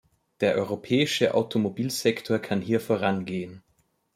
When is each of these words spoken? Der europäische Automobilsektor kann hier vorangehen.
Der 0.39 0.55
europäische 0.55 1.35
Automobilsektor 1.35 2.39
kann 2.39 2.59
hier 2.59 2.81
vorangehen. 2.81 3.61